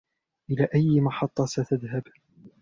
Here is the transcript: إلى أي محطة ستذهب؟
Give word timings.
إلى 0.51 0.67
أي 0.75 1.01
محطة 1.01 1.45
ستذهب؟ 1.45 2.03